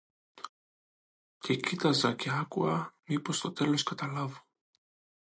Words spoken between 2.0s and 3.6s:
και άκουα, μήπως στο